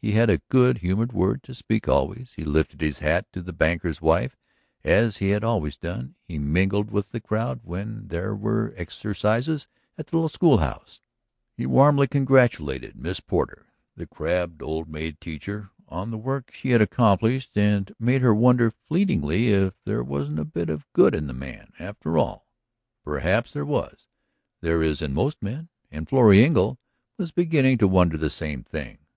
[0.00, 3.52] He had a good humored word to speak always; he lifted his hat to the
[3.52, 4.36] banker's wife,
[4.84, 9.66] as he had always done; he mingled with the crowd when there were "exercises"
[9.98, 11.00] at the little schoolhouse;
[11.56, 13.66] he warmly congratulated Miss Porter,
[13.96, 18.70] the crabbed old maid teacher, on the work she had accomplished and made her wonder
[18.70, 22.46] fleetingly if there wasn't a bit of good in the man, after all.
[23.02, 24.06] Perhaps there was;
[24.60, 25.68] there is in most men.
[25.90, 26.78] And Florrie Engle
[27.18, 28.98] was beginning to wonder the same thing.